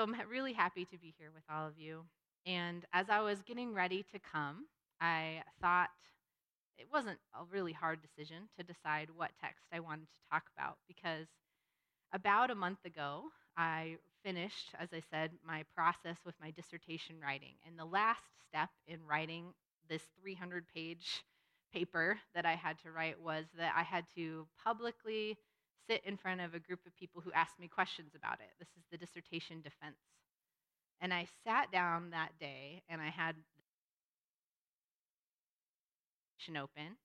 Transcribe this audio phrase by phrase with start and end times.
[0.00, 2.04] So I'm really happy to be here with all of you.
[2.46, 4.64] And as I was getting ready to come,
[4.98, 5.90] I thought
[6.78, 10.78] it wasn't a really hard decision to decide what text I wanted to talk about
[10.88, 11.26] because
[12.14, 13.24] about a month ago,
[13.58, 17.56] I finished, as I said, my process with my dissertation writing.
[17.66, 19.52] And the last step in writing
[19.90, 21.22] this 300 page
[21.74, 25.36] paper that I had to write was that I had to publicly
[25.90, 28.50] sit in front of a group of people who asked me questions about it.
[28.58, 29.98] This is the dissertation defense.
[31.00, 33.34] And I sat down that day and I had
[36.56, 36.96] open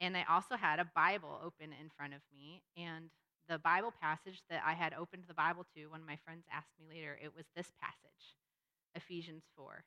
[0.00, 3.10] and I also had a Bible open in front of me and
[3.48, 6.86] the Bible passage that I had opened the Bible to when my friends asked me
[6.88, 8.36] later, it was this passage,
[8.94, 9.82] Ephesians 4.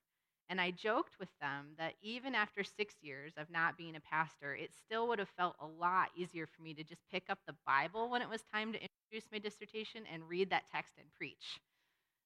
[0.49, 4.55] And I joked with them that even after six years of not being a pastor,
[4.55, 7.55] it still would have felt a lot easier for me to just pick up the
[7.66, 11.59] Bible when it was time to introduce my dissertation and read that text and preach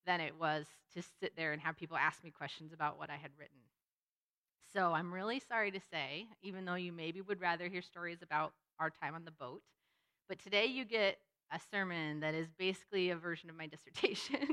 [0.05, 3.17] than it was to sit there and have people ask me questions about what I
[3.17, 3.59] had written.
[4.73, 8.53] So I'm really sorry to say, even though you maybe would rather hear stories about
[8.80, 9.61] our time on the boat,
[10.30, 11.17] but today you get
[11.52, 14.48] a sermon that is basically a version of my dissertation.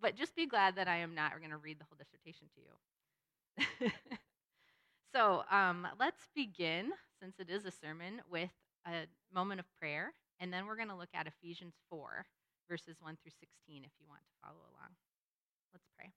[0.00, 3.84] But just be glad that I am not going to read the whole dissertation to
[3.84, 3.90] you.
[5.14, 8.50] so um, let's begin, since it is a sermon, with
[8.86, 10.12] a moment of prayer.
[10.38, 12.26] And then we're going to look at Ephesians 4,
[12.68, 14.92] verses 1 through 16, if you want to follow along.
[15.72, 16.10] Let's pray.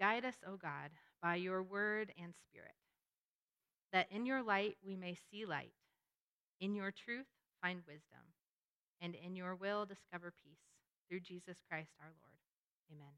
[0.00, 0.90] Guide us, O God,
[1.22, 2.74] by your word and spirit
[3.92, 5.72] that in your light we may see light,
[6.60, 7.26] in your truth
[7.62, 8.20] find wisdom,
[9.00, 10.58] and in your will discover peace.
[11.08, 12.38] Through Jesus Christ our Lord.
[12.92, 13.14] Amen.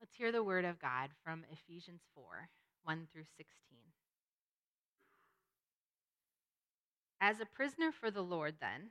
[0.00, 2.48] Let's hear the word of God from Ephesians 4
[2.84, 3.46] 1 through 16.
[7.20, 8.90] As a prisoner for the Lord, then,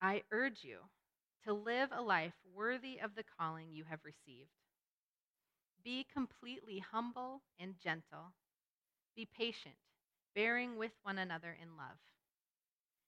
[0.00, 0.78] I urge you
[1.44, 4.50] to live a life worthy of the calling you have received.
[5.82, 8.32] Be completely humble and gentle
[9.14, 9.76] be patient,
[10.34, 11.98] bearing with one another in love.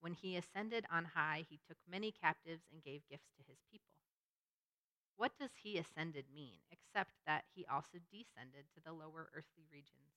[0.00, 3.94] When he ascended on high, he took many captives and gave gifts to his people.
[5.14, 10.16] What does he ascended mean, except that he also descended to the lower earthly regions?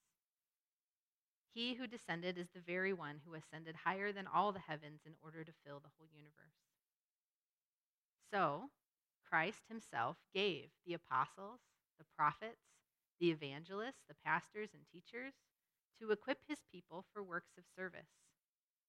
[1.54, 5.16] He who descended is the very one who ascended higher than all the heavens in
[5.22, 6.58] order to fill the whole universe.
[8.32, 8.72] So,
[9.24, 11.60] Christ himself gave the apostles,
[12.00, 12.64] the prophets,
[13.20, 15.34] the evangelists, the pastors, and teachers
[16.00, 18.23] to equip his people for works of service,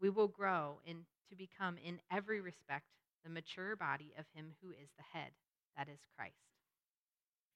[0.00, 2.86] we will grow in, to become, in every respect,
[3.24, 5.32] the mature body of Him who is the head,
[5.76, 6.36] that is Christ.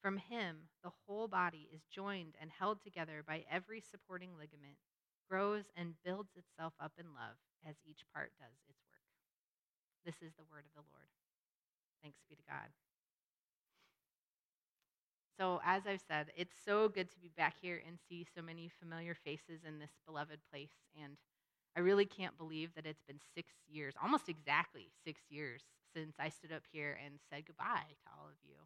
[0.03, 4.79] From Him, the whole body is joined and held together by every supporting ligament,
[5.29, 7.37] grows and builds itself up in love
[7.69, 9.07] as each part does its work.
[10.05, 11.07] This is the word of the Lord.
[12.03, 12.73] Thanks be to God.
[15.39, 18.69] So, as I've said, it's so good to be back here and see so many
[18.81, 20.73] familiar faces in this beloved place.
[21.03, 21.17] And
[21.77, 25.63] I really can't believe that it's been six years, almost exactly six years,
[25.95, 28.57] since I stood up here and said goodbye to all of you.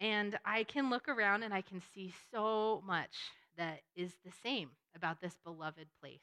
[0.00, 3.16] And I can look around and I can see so much
[3.56, 6.20] that is the same about this beloved place.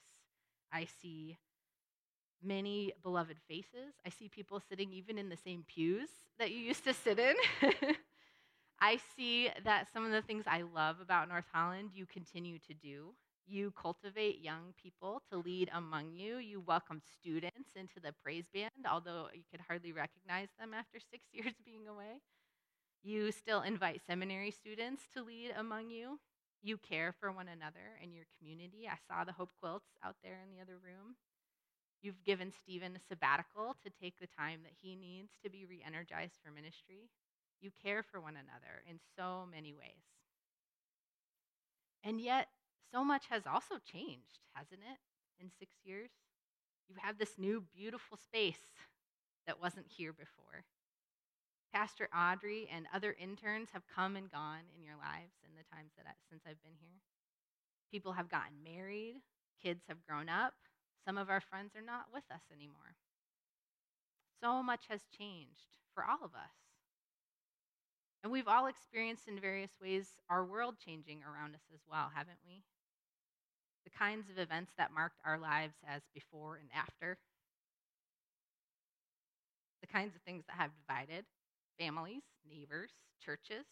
[0.71, 1.37] I see
[2.43, 3.93] many beloved faces.
[4.05, 7.35] I see people sitting even in the same pews that you used to sit in.
[8.81, 12.73] I see that some of the things I love about North Holland you continue to
[12.73, 13.13] do.
[13.45, 16.37] You cultivate young people to lead among you.
[16.37, 21.25] You welcome students into the praise band, although you could hardly recognize them after six
[21.31, 22.21] years being away.
[23.03, 26.19] You still invite seminary students to lead among you.
[26.61, 28.87] You care for one another in your community.
[28.89, 31.15] I saw the Hope Quilts out there in the other room.
[32.01, 35.83] You've given Stephen a sabbatical to take the time that he needs to be re
[35.85, 37.09] energized for ministry.
[37.61, 40.03] You care for one another in so many ways.
[42.03, 42.47] And yet,
[42.93, 44.99] so much has also changed, hasn't it,
[45.41, 46.11] in six years?
[46.87, 48.61] You have this new, beautiful space
[49.47, 50.63] that wasn't here before.
[51.73, 55.91] Pastor Audrey and other interns have come and gone in your lives in the times
[55.97, 57.01] that I, since I've been here.
[57.91, 59.15] People have gotten married,
[59.61, 60.53] kids have grown up,
[61.03, 62.93] some of our friends are not with us anymore.
[64.39, 66.53] So much has changed for all of us.
[68.23, 72.39] And we've all experienced in various ways our world changing around us as well, haven't
[72.45, 72.63] we?
[73.85, 77.17] The kinds of events that marked our lives as before and after.
[79.81, 81.25] The kinds of things that have divided
[81.77, 83.65] families, neighbors, churches,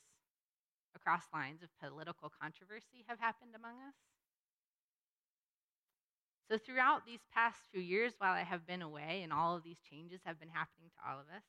[0.95, 3.95] across lines of political controversy have happened among us.
[6.49, 9.79] So, throughout these past few years, while I have been away and all of these
[9.89, 11.43] changes have been happening to all of us,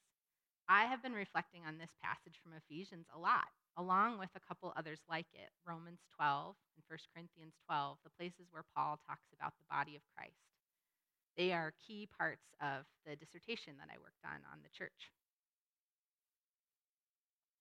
[0.68, 4.72] I have been reflecting on this passage from Ephesians a lot, along with a couple
[4.76, 9.54] others like it Romans 12 and 1 Corinthians 12, the places where Paul talks about
[9.58, 10.42] the body of Christ.
[11.36, 15.12] They are key parts of the dissertation that I worked on on the church.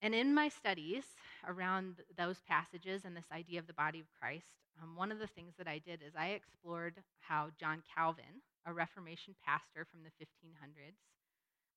[0.01, 1.03] And in my studies
[1.47, 4.49] around those passages and this idea of the body of Christ,
[4.81, 8.73] um, one of the things that I did is I explored how John Calvin, a
[8.73, 10.97] Reformation pastor from the 1500s,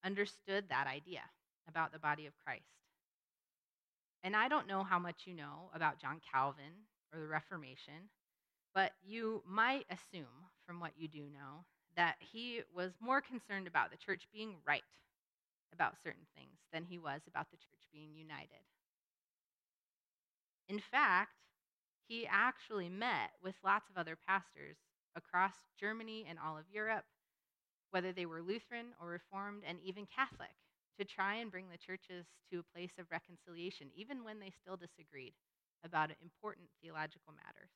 [0.05, 1.21] understood that idea
[1.69, 2.84] about the body of Christ.
[4.25, 8.09] And I don't know how much you know about John Calvin or the Reformation,
[8.75, 13.91] but you might assume from what you do know that he was more concerned about
[13.91, 14.83] the church being right
[15.75, 18.65] about certain things than he was about the church being united.
[20.69, 21.37] In fact,
[22.09, 24.77] he actually met with lots of other pastors
[25.15, 27.05] across Germany and all of Europe,
[27.91, 30.55] whether they were Lutheran or Reformed and even Catholic,
[30.99, 34.77] to try and bring the churches to a place of reconciliation, even when they still
[34.77, 35.35] disagreed
[35.85, 37.71] about important theological matters.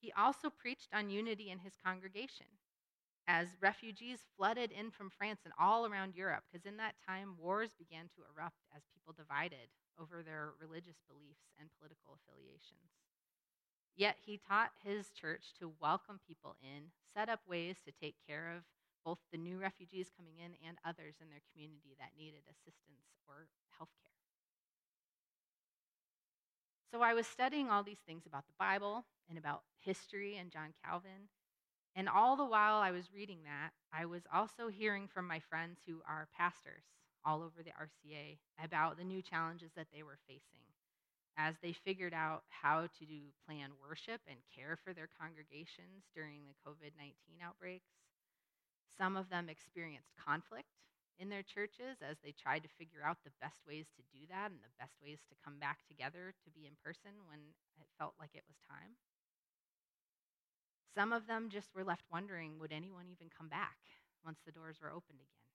[0.00, 2.46] He also preached on unity in his congregation
[3.26, 7.70] as refugees flooded in from France and all around Europe, because in that time wars
[7.76, 9.66] began to erupt as people divided
[9.98, 12.94] over their religious beliefs and political affiliations.
[13.96, 18.52] Yet he taught his church to welcome people in, set up ways to take care
[18.54, 18.62] of
[19.06, 23.46] both the new refugees coming in and others in their community that needed assistance or
[23.78, 24.18] health care.
[26.90, 30.74] So I was studying all these things about the Bible and about history and John
[30.84, 31.30] Calvin.
[31.94, 35.78] And all the while I was reading that, I was also hearing from my friends
[35.86, 36.82] who are pastors
[37.24, 40.66] all over the RCA about the new challenges that they were facing
[41.38, 46.40] as they figured out how to do plan worship and care for their congregations during
[46.48, 47.12] the COVID 19
[47.44, 48.05] outbreaks.
[48.98, 50.68] Some of them experienced conflict
[51.18, 54.50] in their churches as they tried to figure out the best ways to do that
[54.50, 57.40] and the best ways to come back together to be in person when
[57.78, 58.96] it felt like it was time.
[60.94, 63.76] Some of them just were left wondering would anyone even come back
[64.24, 65.46] once the doors were opened again?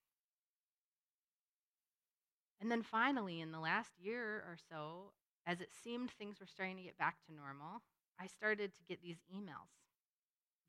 [2.62, 5.14] And then finally, in the last year or so,
[5.48, 7.82] as it seemed things were starting to get back to normal,
[8.20, 9.74] I started to get these emails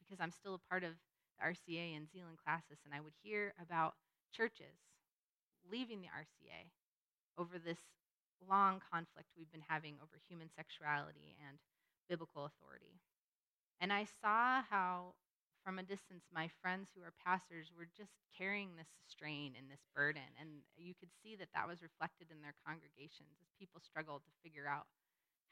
[0.00, 0.92] because I'm still a part of
[1.42, 3.94] RCA and Zeeland Classis, and I would hear about
[4.32, 4.78] churches
[5.70, 6.70] leaving the RCA
[7.38, 7.78] over this
[8.48, 11.58] long conflict we've been having over human sexuality and
[12.08, 12.98] biblical authority.
[13.80, 15.14] And I saw how
[15.62, 19.86] from a distance, my friends who are pastors were just carrying this strain and this
[19.94, 20.26] burden.
[20.34, 24.40] And you could see that that was reflected in their congregations as people struggled to
[24.42, 24.90] figure out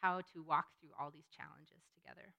[0.03, 2.35] how to walk through all these challenges together.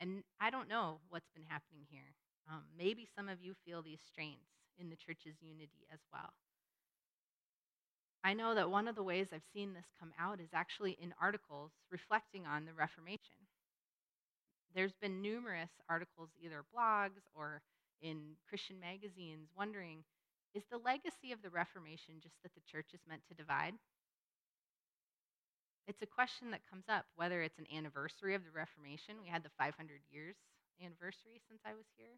[0.00, 2.14] And I don't know what's been happening here.
[2.50, 6.32] Um, maybe some of you feel these strains in the church's unity as well.
[8.24, 11.12] I know that one of the ways I've seen this come out is actually in
[11.20, 13.46] articles reflecting on the Reformation
[14.74, 17.60] there's been numerous articles, either blogs or
[18.00, 20.04] in Christian magazines, wondering
[20.54, 23.74] is the legacy of the Reformation just that the church is meant to divide?
[25.86, 29.20] It's a question that comes up whether it's an anniversary of the Reformation.
[29.20, 30.36] We had the 500 years
[30.80, 32.16] anniversary since I was here.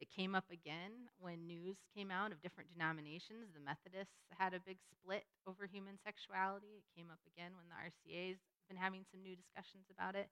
[0.00, 3.52] It came up again when news came out of different denominations.
[3.54, 6.82] The Methodists had a big split over human sexuality.
[6.84, 10.28] It came up again when the RCA's been having some new discussions about it.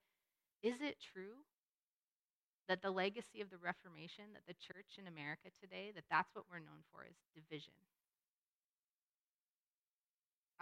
[0.63, 1.45] Is it true
[2.69, 6.45] that the legacy of the Reformation, that the church in America today, that that's what
[6.51, 7.75] we're known for is division?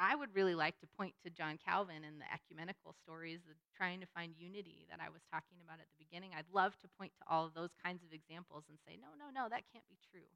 [0.03, 4.03] I would really like to point to John Calvin and the ecumenical stories, the trying
[4.03, 6.35] to find unity that I was talking about at the beginning.
[6.35, 9.31] I'd love to point to all of those kinds of examples and say, no, no,
[9.31, 10.27] no, that can't be true.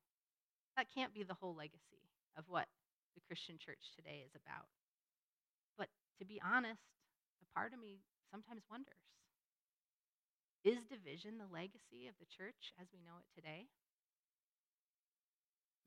[0.78, 2.06] That can't be the whole legacy
[2.38, 2.70] of what
[3.18, 4.70] the Christian church today is about.
[5.75, 5.90] But
[6.23, 6.87] to be honest,
[7.42, 9.02] a part of me sometimes wonders
[10.62, 13.66] is division the legacy of the church as we know it today?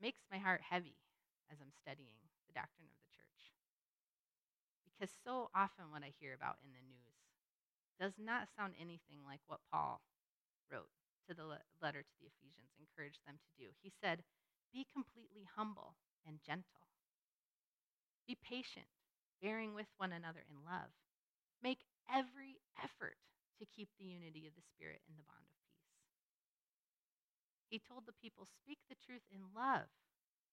[0.04, 1.00] Makes my heart heavy
[1.48, 3.09] as I'm studying the doctrine of the.
[5.00, 7.16] Because so often what I hear about in the news
[7.96, 10.04] does not sound anything like what Paul
[10.68, 10.92] wrote
[11.24, 11.48] to the
[11.80, 13.72] letter to the Ephesians, encouraged them to do.
[13.80, 14.20] He said,
[14.76, 15.96] Be completely humble
[16.28, 16.84] and gentle.
[18.28, 18.92] Be patient,
[19.40, 20.92] bearing with one another in love.
[21.64, 23.16] Make every effort
[23.56, 25.96] to keep the unity of the Spirit in the bond of peace.
[27.72, 29.88] He told the people, Speak the truth in love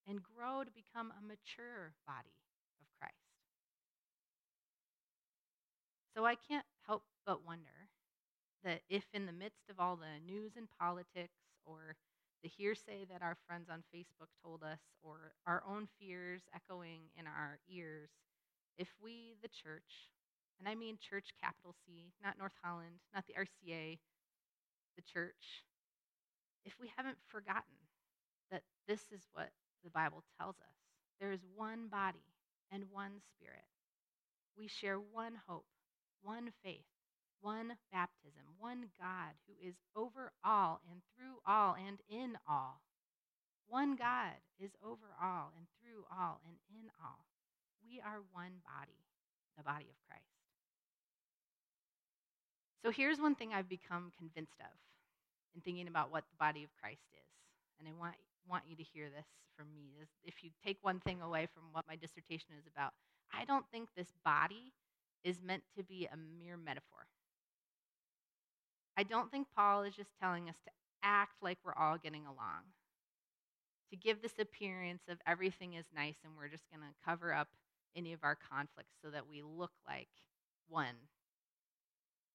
[0.07, 2.39] and grow to become a mature body
[2.79, 3.27] of Christ.
[6.17, 7.93] So I can't help but wonder
[8.63, 11.95] that if, in the midst of all the news and politics, or
[12.41, 17.27] the hearsay that our friends on Facebook told us, or our own fears echoing in
[17.27, 18.09] our ears,
[18.79, 20.09] if we, the church,
[20.57, 23.99] and I mean church, capital C, not North Holland, not the RCA,
[24.95, 25.65] the church.
[26.65, 27.77] If we haven't forgotten
[28.49, 29.51] that this is what
[29.83, 30.77] the Bible tells us
[31.21, 32.25] there is one body
[32.71, 33.69] and one spirit.
[34.57, 35.65] We share one hope,
[36.21, 36.85] one faith,
[37.41, 42.81] one baptism, one God who is over all and through all and in all.
[43.67, 47.25] One God is over all and through all and in all.
[47.83, 48.99] We are one body,
[49.57, 50.23] the body of Christ.
[52.83, 54.75] So here's one thing I've become convinced of
[55.55, 57.27] in thinking about what the body of Christ is.
[57.79, 58.15] And I want,
[58.47, 59.97] want you to hear this from me.
[60.01, 62.93] Is if you take one thing away from what my dissertation is about,
[63.33, 64.71] I don't think this body
[65.23, 67.07] is meant to be a mere metaphor.
[68.97, 70.71] I don't think Paul is just telling us to
[71.03, 72.65] act like we're all getting along,
[73.91, 77.47] to give this appearance of everything is nice and we're just going to cover up
[77.95, 80.09] any of our conflicts so that we look like
[80.67, 80.95] one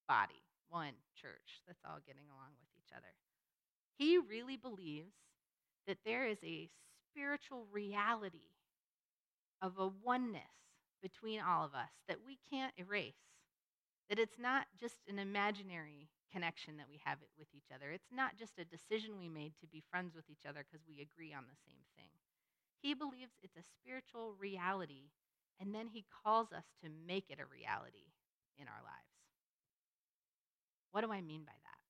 [0.07, 3.13] body, one church that's all getting along with each other.
[3.97, 5.13] He really believes
[5.87, 6.69] that there is a
[7.11, 8.49] spiritual reality
[9.61, 10.41] of a oneness
[11.03, 13.19] between all of us that we can't erase.
[14.09, 17.91] That it's not just an imaginary connection that we have it with each other.
[17.91, 21.03] It's not just a decision we made to be friends with each other because we
[21.03, 22.09] agree on the same thing.
[22.81, 25.11] He believes it's a spiritual reality,
[25.59, 28.11] and then he calls us to make it a reality
[28.57, 29.13] in our lives.
[30.91, 31.81] What do I mean by that?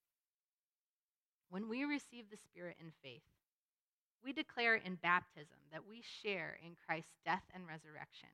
[1.50, 3.26] When we receive the Spirit in faith,
[4.24, 8.30] we declare in baptism that we share in Christ's death and resurrection.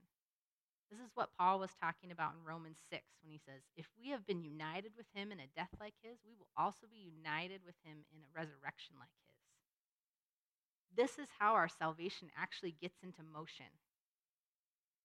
[0.90, 4.10] This is what Paul was talking about in Romans 6 when he says, If we
[4.10, 7.62] have been united with him in a death like his, we will also be united
[7.62, 9.38] with him in a resurrection like his.
[10.98, 13.70] This is how our salvation actually gets into motion.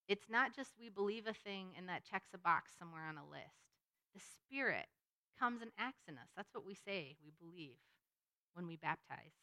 [0.08, 3.28] It's not just we believe a thing and that checks a box somewhere on a
[3.28, 3.68] list.
[4.16, 4.88] The Spirit
[5.38, 6.32] comes and acts in us.
[6.36, 7.76] That's what we say we believe
[8.54, 9.36] when we baptize.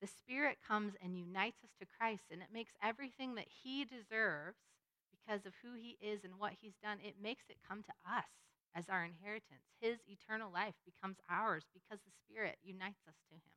[0.00, 4.58] The Spirit comes and unites us to Christ, and it makes everything that He deserves
[5.28, 8.32] because of who He is and what He's done, it makes it come to us
[8.74, 9.68] as our inheritance.
[9.80, 13.56] His eternal life becomes ours because the Spirit unites us to Him.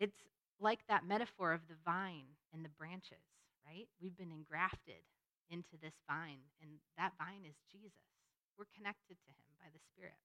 [0.00, 0.16] It's
[0.60, 3.28] like that metaphor of the vine and the branches,
[3.66, 3.88] right?
[4.00, 5.04] We've been engrafted
[5.50, 8.08] into this vine, and that vine is Jesus.
[8.56, 10.16] We're connected to him by the Spirit.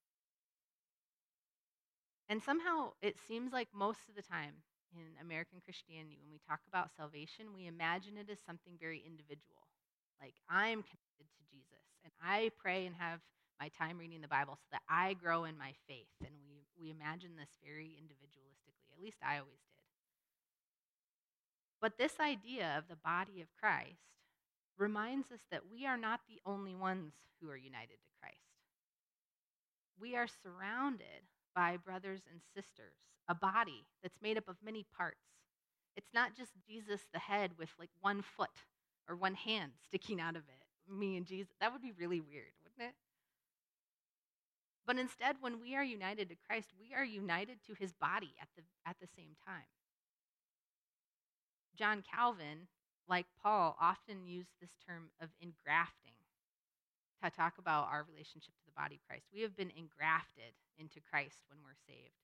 [2.30, 4.64] And somehow it seems like most of the time
[4.96, 9.68] in American Christianity, when we talk about salvation, we imagine it as something very individual.
[10.20, 13.22] Like, I'm connected to Jesus, and I pray and have
[13.60, 16.12] my time reading the Bible so that I grow in my faith.
[16.22, 18.88] And we, we imagine this very individualistically.
[18.96, 19.86] At least I always did.
[21.82, 24.00] But this idea of the body of Christ
[24.78, 28.40] reminds us that we are not the only ones who are united to Christ.
[30.00, 31.28] We are surrounded
[31.60, 32.96] by brothers and sisters,
[33.28, 35.28] a body that's made up of many parts.
[35.98, 38.64] It's not just Jesus, the head, with like one foot
[39.10, 40.64] or one hand sticking out of it.
[40.90, 41.52] Me and Jesus.
[41.60, 42.96] That would be really weird, wouldn't it?
[44.88, 48.48] But instead, when we are united to Christ, we are united to his body at
[48.56, 49.68] the, at the same time.
[51.78, 52.70] John Calvin
[53.10, 56.14] like Paul, often used this term of engrafting
[57.24, 59.28] to talk about our relationship to body Christ.
[59.36, 62.16] We have been engrafted into Christ when we're saved,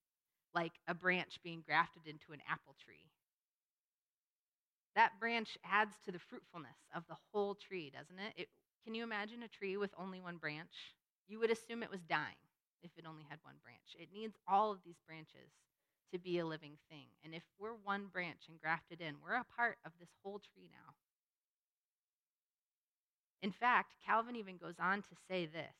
[0.56, 3.12] like a branch being grafted into an apple tree.
[4.96, 8.34] that branch adds to the fruitfulness of the whole tree, doesn't it?
[8.44, 8.50] it?
[8.86, 10.96] Can you imagine a tree with only one branch?
[11.28, 12.40] You would assume it was dying
[12.84, 13.96] if it only had one branch.
[14.00, 15.52] It needs all of these branches
[16.14, 17.08] to be a living thing.
[17.24, 20.70] And if we're one branch and grafted in, we're a part of this whole tree
[20.72, 20.94] now.
[23.42, 25.76] In fact, Calvin even goes on to say this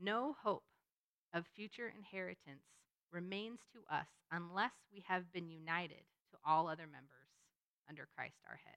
[0.00, 0.64] No hope
[1.34, 2.64] of future inheritance
[3.12, 7.28] remains to us unless we have been united to all other members
[7.88, 8.76] under Christ our head.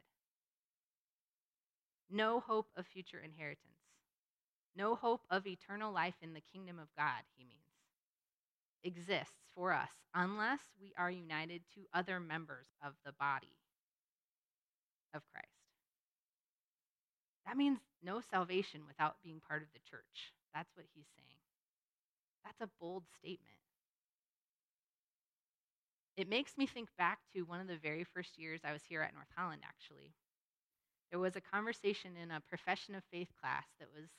[2.10, 3.60] No hope of future inheritance.
[4.75, 7.60] No hope of eternal life in the kingdom of God, he means,
[8.84, 13.56] exists for us unless we are united to other members of the body
[15.13, 15.48] of Christ.
[17.46, 20.34] That means no salvation without being part of the church.
[20.53, 21.39] That's what he's saying.
[22.45, 23.57] That's a bold statement.
[26.15, 29.01] It makes me think back to one of the very first years I was here
[29.01, 30.13] at North Holland, actually.
[31.12, 34.10] There was a conversation in a profession of faith class that was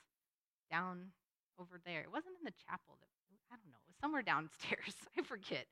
[0.70, 1.12] down
[1.58, 2.02] over there.
[2.02, 2.98] It wasn't in the chapel.
[3.00, 3.08] That,
[3.52, 3.78] I don't know.
[3.84, 4.94] It was somewhere downstairs.
[5.18, 5.66] I forget.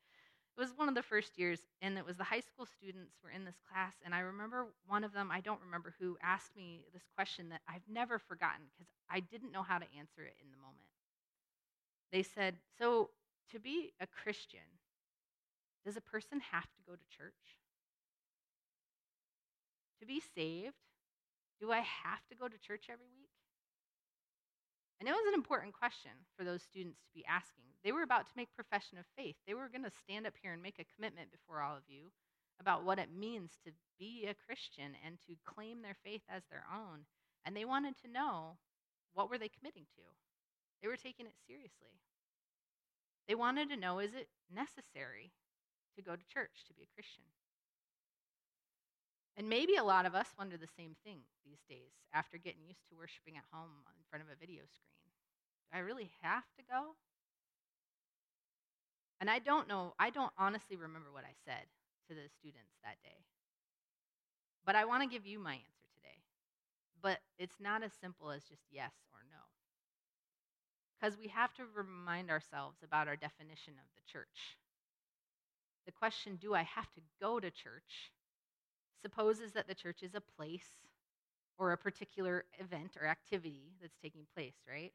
[0.56, 3.30] It was one of the first years, and it was the high school students were
[3.30, 3.94] in this class.
[4.04, 7.62] And I remember one of them, I don't remember who, asked me this question that
[7.66, 10.92] I've never forgotten because I didn't know how to answer it in the moment.
[12.12, 13.11] They said, So,
[13.50, 14.61] to be a Christian,
[15.85, 17.59] does a person have to go to church?
[20.00, 20.76] To be saved,
[21.61, 23.32] do I have to go to church every week?
[25.02, 27.66] And it was an important question for those students to be asking.
[27.82, 29.35] They were about to make profession of faith.
[29.49, 32.14] They were going to stand up here and make a commitment before all of you
[32.62, 36.62] about what it means to be a Christian and to claim their faith as their
[36.71, 37.02] own.
[37.42, 38.62] And they wanted to know
[39.12, 40.06] what were they committing to?
[40.78, 41.99] They were taking it seriously.
[43.26, 45.35] They wanted to know is it necessary
[45.99, 47.26] to go to church to be a Christian?
[49.37, 52.85] And maybe a lot of us wonder the same thing these days after getting used
[52.89, 55.09] to worshiping at home in front of a video screen.
[55.73, 56.97] Do I really have to go?
[59.21, 61.65] And I don't know, I don't honestly remember what I said
[62.09, 63.25] to the students that day.
[64.67, 66.19] But I want to give you my answer today.
[67.01, 69.42] But it's not as simple as just yes or no.
[70.99, 74.59] Because we have to remind ourselves about our definition of the church.
[75.87, 78.12] The question, do I have to go to church,
[79.03, 80.71] supposes that the church is a place
[81.59, 84.93] or a particular event or activity that's taking place, right?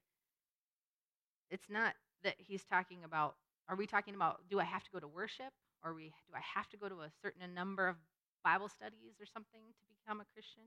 [1.50, 1.93] It's not
[2.24, 3.36] that he's talking about,
[3.70, 5.54] are we talking about, do I have to go to worship?
[5.84, 7.96] Or we, do I have to go to a certain number of
[8.43, 10.63] Bible studies or something to become a Christian?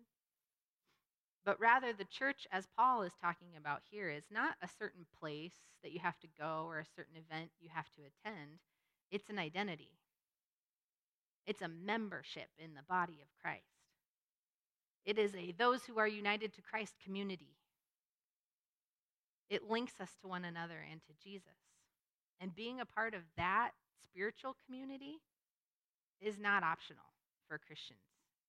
[1.45, 5.55] But rather, the church, as Paul is talking about here, is not a certain place
[5.83, 8.61] that you have to go or a certain event you have to attend.
[9.11, 10.00] It's an identity.
[11.47, 13.65] It's a membership in the body of Christ.
[15.05, 17.57] It is a those who are united to Christ community.
[19.49, 21.49] It links us to one another and to Jesus.
[22.41, 23.73] And being a part of that
[24.05, 25.21] spiritual community
[26.21, 27.05] is not optional
[27.49, 27.99] for Christians.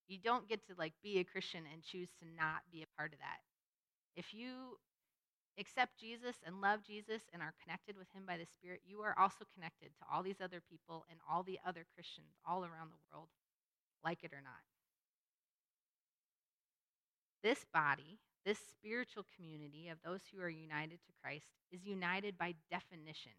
[0.08, 3.14] You don't get to like be a Christian and choose to not be a part
[3.14, 3.40] of that.
[4.16, 4.78] If you
[5.60, 9.18] accept Jesus and love Jesus and are connected with him by the Spirit, you are
[9.18, 13.04] also connected to all these other people and all the other Christians all around the
[13.12, 13.28] world,
[14.04, 14.64] like it or not.
[17.44, 22.56] This body, this spiritual community of those who are united to Christ, is united by
[22.70, 23.34] definition.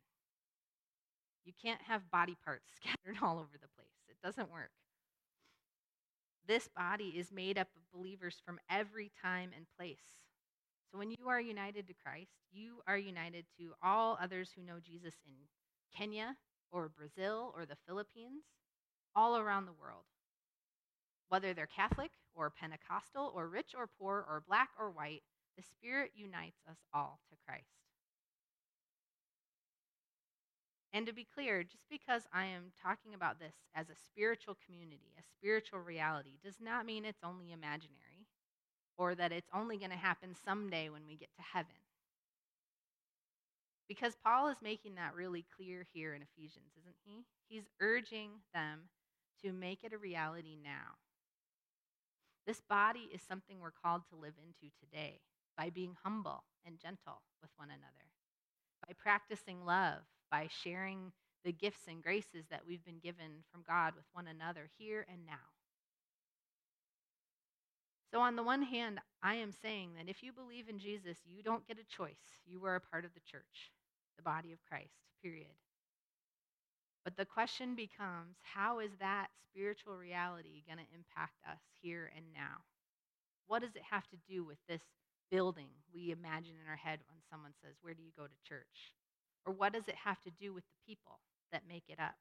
[1.44, 4.70] You can't have body parts scattered all over the place, it doesn't work.
[6.46, 10.02] This body is made up of believers from every time and place.
[10.92, 14.78] So when you are united to Christ, you are united to all others who know
[14.78, 15.32] Jesus in
[15.96, 16.36] Kenya
[16.70, 18.44] or Brazil or the Philippines,
[19.16, 20.04] all around the world.
[21.30, 25.22] Whether they're Catholic or Pentecostal or rich or poor or black or white,
[25.56, 27.64] the Spirit unites us all to Christ.
[30.92, 35.14] And to be clear, just because I am talking about this as a spiritual community,
[35.18, 38.11] a spiritual reality, does not mean it's only imaginary
[38.98, 41.72] or that it's only going to happen someday when we get to heaven.
[43.88, 47.24] Because Paul is making that really clear here in Ephesians, isn't he?
[47.48, 48.88] He's urging them
[49.44, 50.96] to make it a reality now.
[52.46, 55.20] This body is something we're called to live into today
[55.56, 58.08] by being humble and gentle with one another,
[58.86, 60.00] by practicing love,
[60.30, 61.12] by sharing
[61.44, 65.26] the gifts and graces that we've been given from God with one another here and
[65.26, 65.52] now.
[68.12, 71.42] So, on the one hand, I am saying that if you believe in Jesus, you
[71.42, 72.36] don't get a choice.
[72.44, 73.72] You are a part of the church,
[74.18, 75.56] the body of Christ, period.
[77.04, 82.26] But the question becomes how is that spiritual reality going to impact us here and
[82.34, 82.60] now?
[83.46, 84.82] What does it have to do with this
[85.30, 88.92] building we imagine in our head when someone says, Where do you go to church?
[89.46, 91.18] Or what does it have to do with the people
[91.50, 92.14] that make it up?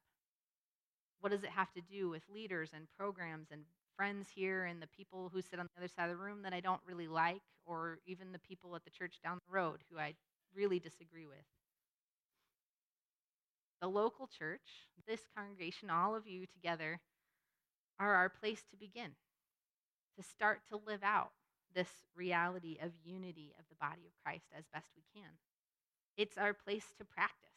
[1.20, 3.62] What does it have to do with leaders and programs and
[3.96, 6.52] friends here and the people who sit on the other side of the room that
[6.52, 9.98] I don't really like, or even the people at the church down the road who
[9.98, 10.14] I
[10.54, 11.44] really disagree with?
[13.80, 17.00] The local church, this congregation, all of you together,
[17.98, 19.10] are our place to begin,
[20.16, 21.32] to start to live out
[21.74, 25.30] this reality of unity of the body of Christ as best we can.
[26.16, 27.56] It's our place to practice,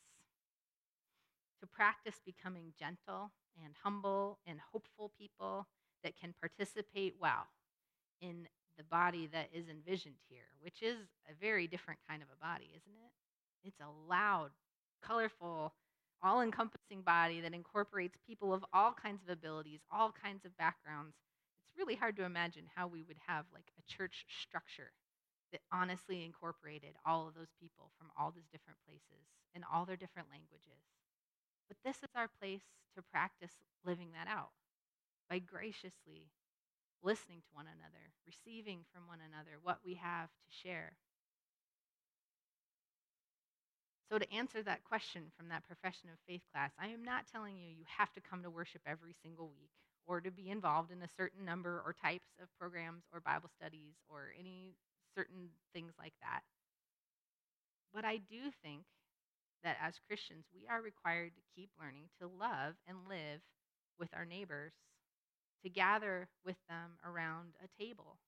[1.61, 3.31] to practice becoming gentle
[3.63, 5.67] and humble and hopeful people
[6.03, 7.47] that can participate well
[8.21, 10.97] in the body that is envisioned here, which is
[11.29, 13.11] a very different kind of a body, isn't it?
[13.63, 14.51] It's a loud,
[15.01, 15.73] colorful,
[16.21, 21.15] all encompassing body that incorporates people of all kinds of abilities, all kinds of backgrounds.
[21.67, 24.91] It's really hard to imagine how we would have like a church structure
[25.51, 29.95] that honestly incorporated all of those people from all these different places and all their
[29.95, 30.83] different languages.
[31.67, 33.51] But this is our place to practice
[33.85, 34.51] living that out
[35.29, 36.31] by graciously
[37.03, 40.97] listening to one another, receiving from one another what we have to share.
[44.09, 47.57] So, to answer that question from that profession of faith class, I am not telling
[47.57, 49.71] you you have to come to worship every single week
[50.05, 53.95] or to be involved in a certain number or types of programs or Bible studies
[54.07, 54.75] or any
[55.15, 56.41] certain things like that.
[57.93, 58.85] But I do think
[59.63, 63.41] that as Christians, we are required to keep learning to love and live
[63.99, 64.73] with our neighbors,
[65.65, 68.19] to gather with them around a table,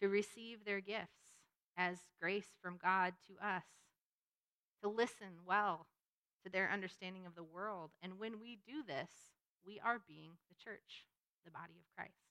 [0.00, 1.34] to receive their gifts
[1.76, 3.64] as grace from God to us,
[4.80, 5.88] to listen well
[6.44, 7.90] to their understanding of the world.
[8.00, 9.10] And when we do this,
[9.66, 11.10] we are being the church,
[11.44, 12.30] the body of Christ.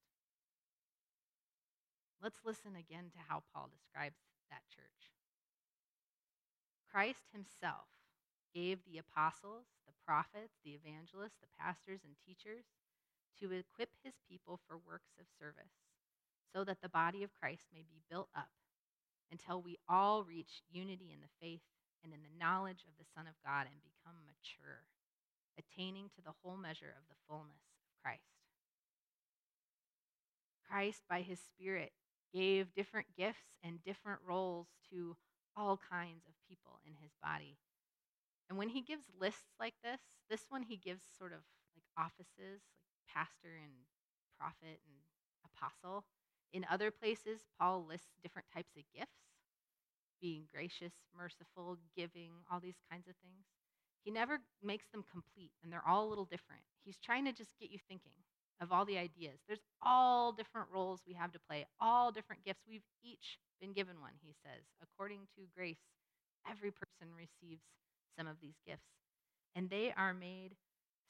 [2.23, 5.11] Let's listen again to how Paul describes that church.
[6.89, 7.91] Christ himself
[8.55, 12.63] gave the apostles, the prophets, the evangelists, the pastors, and teachers
[13.41, 15.73] to equip his people for works of service,
[16.53, 18.49] so that the body of Christ may be built up
[19.31, 21.61] until we all reach unity in the faith
[22.03, 24.85] and in the knowledge of the Son of God and become mature,
[25.59, 28.21] attaining to the whole measure of the fullness of Christ.
[30.69, 31.91] Christ, by his Spirit,
[32.33, 35.15] gave different gifts and different roles to
[35.55, 37.57] all kinds of people in his body
[38.49, 41.39] and when he gives lists like this, this one he gives sort of
[41.75, 43.73] like offices, like pastor and
[44.39, 44.97] prophet and
[45.47, 46.05] apostle.
[46.53, 49.27] In other places, Paul lists different types of gifts
[50.21, 53.45] being gracious, merciful, giving, all these kinds of things.
[54.03, 56.61] He never makes them complete, and they're all a little different.
[56.83, 58.17] He's trying to just get you thinking
[58.61, 59.39] of all the ideas.
[59.47, 62.63] There's all different roles we have to play, all different gifts.
[62.67, 64.63] We've each been given one, he says.
[64.81, 65.83] According to grace,
[66.49, 67.61] every person receives
[68.17, 68.87] some of these gifts.
[69.55, 70.55] And they are made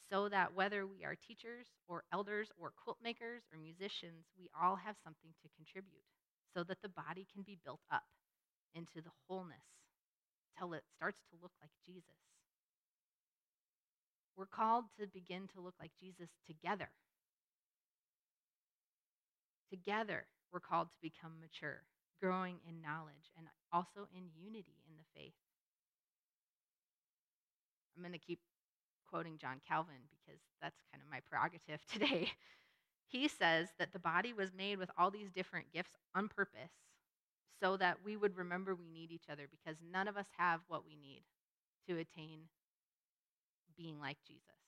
[0.10, 4.76] so that whether we are teachers or elders or quilt makers or musicians, we all
[4.76, 6.06] have something to contribute
[6.56, 8.08] so that the body can be built up
[8.74, 9.68] into the wholeness
[10.58, 12.18] till it starts to look like Jesus.
[14.38, 16.90] We're called to begin to look like Jesus together.
[19.70, 21.82] Together, we're called to become mature,
[22.22, 25.34] growing in knowledge and also in unity in the faith.
[27.96, 28.40] I'm going to keep
[29.10, 32.32] quoting John Calvin because that's kind of my prerogative today.
[33.08, 36.72] He says that the body was made with all these different gifts on purpose
[37.62, 40.86] so that we would remember we need each other because none of us have what
[40.86, 41.24] we need
[41.88, 42.42] to attain
[43.78, 44.60] being like Jesus,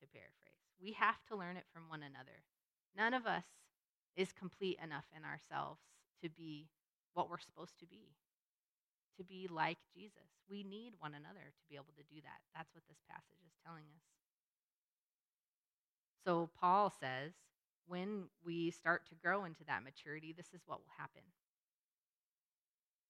[0.00, 0.62] to paraphrase.
[0.80, 2.42] We have to learn it from one another.
[2.96, 3.44] None of us
[4.16, 5.80] is complete enough in ourselves
[6.22, 6.68] to be
[7.14, 8.14] what we're supposed to be
[9.18, 10.30] to be like Jesus.
[10.48, 12.40] We need one another to be able to do that.
[12.54, 14.06] That's what this passage is telling us.
[16.24, 17.32] So Paul says,
[17.86, 21.24] when we start to grow into that maturity, this is what will happen.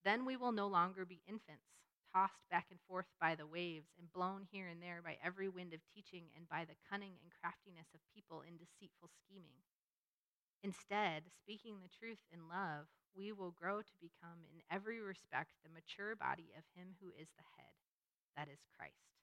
[0.05, 1.67] Then we will no longer be infants,
[2.15, 5.75] tossed back and forth by the waves and blown here and there by every wind
[5.75, 9.67] of teaching and by the cunning and craftiness of people in deceitful scheming.
[10.63, 12.87] Instead, speaking the truth in love,
[13.19, 17.27] we will grow to become, in every respect, the mature body of Him who is
[17.35, 17.75] the head,
[18.39, 19.19] that is Christ.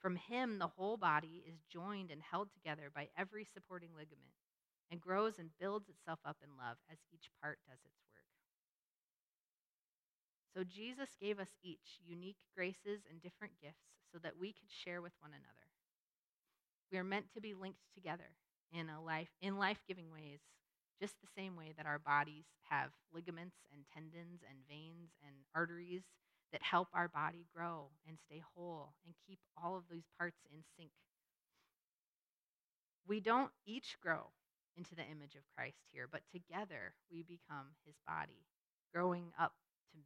[0.00, 4.32] From Him, the whole body is joined and held together by every supporting ligament
[4.90, 8.24] and grows and builds itself up in love as each part does its work.
[10.56, 15.02] So, Jesus gave us each unique graces and different gifts so that we could share
[15.02, 15.68] with one another.
[16.90, 18.32] We are meant to be linked together
[18.72, 20.40] in a life in life-giving ways,
[21.00, 26.02] just the same way that our bodies have ligaments and tendons and veins and arteries
[26.52, 30.62] that help our body grow and stay whole and keep all of those parts in
[30.76, 30.90] sync.
[33.06, 34.32] We don't each grow
[34.76, 38.46] into the image of Christ here, but together we become his body,
[38.92, 39.54] growing up
[39.92, 39.98] to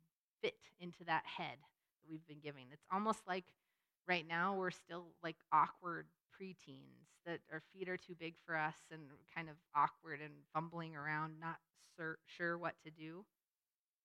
[0.43, 2.67] fit into that head that we've been giving.
[2.73, 3.45] It's almost like
[4.11, 8.75] right now we're still like awkward preteens that our feet are too big for us
[8.91, 11.59] and kind of awkward and fumbling around, not
[11.97, 13.25] sur- sure what to do.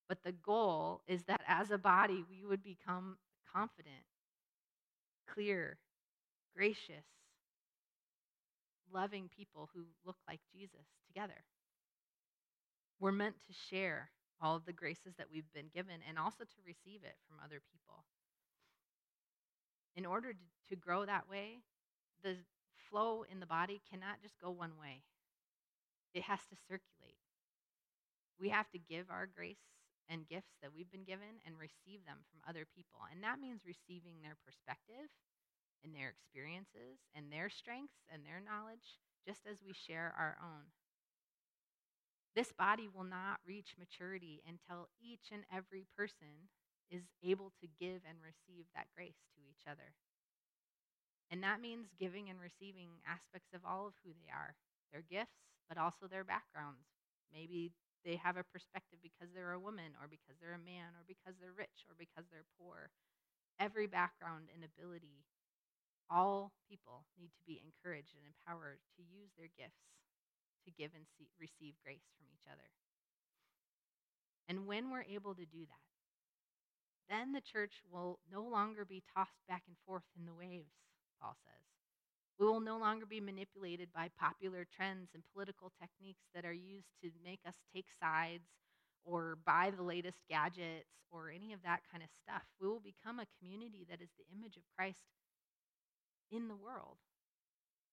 [0.07, 3.17] But the goal is that as a body, we would become
[3.51, 4.05] confident,
[5.27, 5.79] clear,
[6.55, 7.07] gracious,
[8.93, 11.45] loving people who look like Jesus together.
[12.99, 16.61] We're meant to share all of the graces that we've been given and also to
[16.63, 18.03] receive it from other people.
[19.95, 20.33] In order
[20.69, 21.59] to, grow that way,
[22.23, 22.35] the
[22.89, 25.03] flow in the body cannot just go one way,
[26.13, 27.19] it has to circulate.
[28.39, 29.63] We have to give our grace
[30.09, 32.99] and gifts that we've been given and receive them from other people.
[33.11, 35.09] And that means receiving their perspective
[35.83, 40.73] and their experiences and their strengths and their knowledge, just as we share our own.
[42.35, 46.51] This body will not reach maturity until each and every person
[46.91, 49.95] is able to give and receive that grace to each other.
[51.33, 54.53] And that means giving and receiving aspects of all of who they are
[54.93, 56.85] their gifts, but also their backgrounds.
[57.33, 57.73] Maybe
[58.05, 61.33] they have a perspective because they're a woman, or because they're a man, or because
[61.41, 62.93] they're rich, or because they're poor.
[63.57, 65.25] Every background and ability,
[66.07, 69.81] all people need to be encouraged and empowered to use their gifts
[70.63, 72.69] to give and see, receive grace from each other.
[74.47, 75.94] And when we're able to do that,
[77.09, 80.73] then the church will no longer be tossed back and forth in the waves,
[81.21, 81.65] Paul says.
[82.39, 86.91] We will no longer be manipulated by popular trends and political techniques that are used
[87.01, 88.49] to make us take sides
[89.05, 92.43] or buy the latest gadgets or any of that kind of stuff.
[92.59, 95.05] We will become a community that is the image of Christ
[96.31, 96.97] in the world,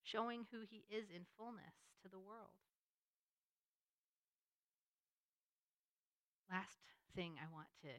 [0.03, 2.59] showing who he is in fullness to the world.
[6.51, 6.83] Last
[7.14, 7.92] thing I want to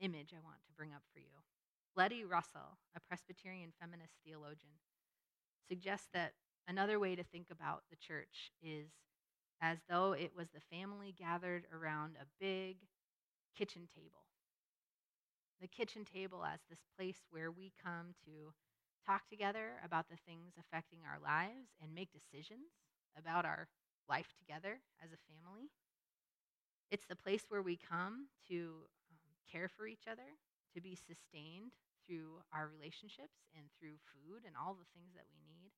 [0.00, 1.34] image I want to bring up for you.
[1.96, 4.78] Letty Russell, a Presbyterian feminist theologian,
[5.68, 6.34] suggests that
[6.68, 8.90] another way to think about the church is
[9.60, 12.78] as though it was the family gathered around a big
[13.56, 14.24] kitchen table.
[15.60, 18.54] The kitchen table as this place where we come to
[19.04, 22.72] talk together about the things affecting our lives and make decisions
[23.16, 23.68] about our
[24.08, 25.70] life together as a family.
[26.90, 28.88] It's the place where we come to
[29.50, 30.36] care for each other,
[30.74, 31.72] to be sustained
[32.06, 35.72] through our relationships and through food and all the things that we need.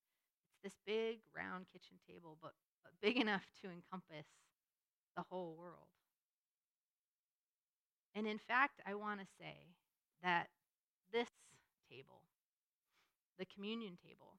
[0.50, 2.54] It's this big round kitchen table, but,
[2.84, 4.26] but big enough to encompass
[5.16, 5.88] the whole world.
[8.14, 9.74] And in fact, I want to say
[10.22, 10.48] that
[11.12, 11.30] this
[11.90, 12.22] table,
[13.38, 14.38] the communion table,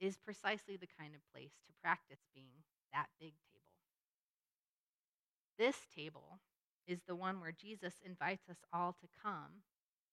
[0.00, 3.64] is precisely the kind of place to practice being that big table.
[5.56, 6.40] This table
[6.86, 9.62] is the one where Jesus invites us all to come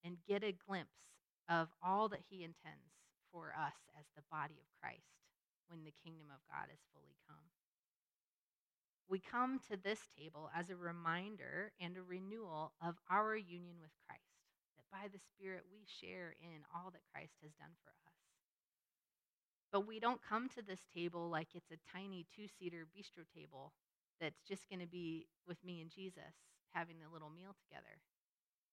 [0.03, 1.01] and get a glimpse
[1.49, 2.95] of all that he intends
[3.31, 5.19] for us as the body of Christ
[5.67, 7.47] when the kingdom of God is fully come.
[9.07, 13.91] We come to this table as a reminder and a renewal of our union with
[14.07, 14.39] Christ,
[14.77, 18.15] that by the Spirit we share in all that Christ has done for us.
[19.71, 23.71] But we don't come to this table like it's a tiny two seater bistro table
[24.19, 28.01] that's just going to be with me and Jesus having a little meal together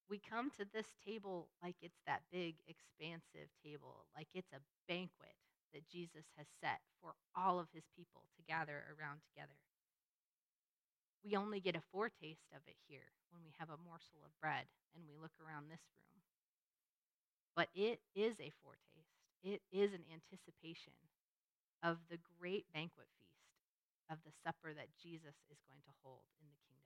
[0.08, 5.36] we come to this table like it's that big, expansive table, like it's a banquet
[5.76, 9.60] that Jesus has set for all of his people to gather around together.
[11.20, 14.64] We only get a foretaste of it here when we have a morsel of bread
[14.96, 16.24] and we look around this room.
[17.52, 20.96] But it is a foretaste, it is an anticipation
[21.84, 23.52] of the great banquet feast
[24.08, 26.77] of the supper that Jesus is going to hold in the kingdom.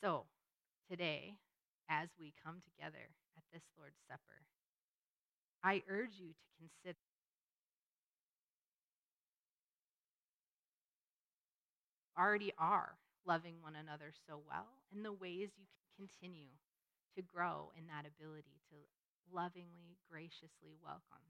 [0.00, 0.24] So,
[0.90, 1.34] today
[1.90, 4.40] as we come together at this Lord's Supper.
[5.62, 6.96] I urge you to consider
[12.16, 16.48] already are loving one another so well and the ways you can continue
[17.16, 18.76] to grow in that ability to
[19.32, 21.28] lovingly, graciously welcome.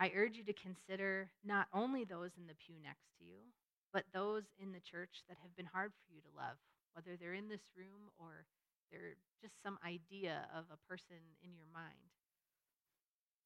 [0.00, 3.46] I urge you to consider not only those in the pew next to you,
[3.94, 6.58] but those in the church that have been hard for you to love
[6.94, 8.46] whether they're in this room or
[8.90, 12.10] they're just some idea of a person in your mind.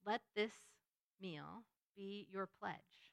[0.04, 0.52] Let this
[1.20, 1.64] meal
[1.96, 3.12] be your pledge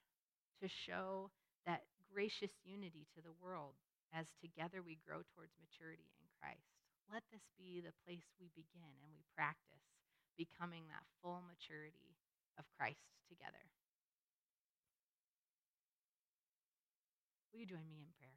[0.60, 1.32] to show
[1.66, 3.76] that gracious unity to the world
[4.12, 6.72] as together we grow towards maturity in Christ.
[7.12, 9.84] Let this be the place we begin and we practice
[10.36, 12.16] becoming that full maturity
[12.60, 13.72] of Christ together.
[17.56, 18.36] Will you join me in prayer?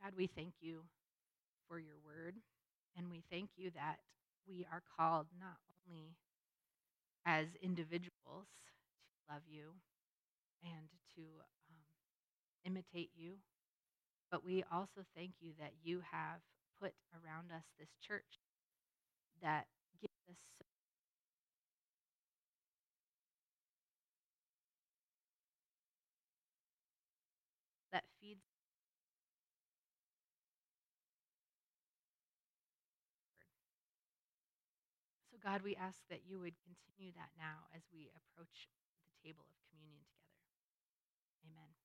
[0.00, 0.82] God, we thank you
[1.66, 2.36] for your word,
[2.96, 3.98] and we thank you that
[4.46, 5.58] we are called not
[5.90, 6.14] only
[7.26, 9.74] as individuals to love you
[10.62, 11.22] and to
[11.68, 11.82] um,
[12.64, 13.38] imitate you,
[14.30, 16.38] but we also thank you that you have
[16.80, 18.38] put around us this church
[19.42, 19.66] that
[20.00, 20.64] gives us so
[27.92, 28.40] that feeds
[35.42, 38.68] God, we ask that you would continue that now as we approach
[39.06, 40.50] the table of communion together.
[41.46, 41.77] Amen.